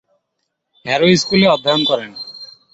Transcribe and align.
Harrow 0.85 1.07
স্কুলে 1.15 1.47
অধ্যয়ন 1.47 1.81
করেন। 1.83 2.11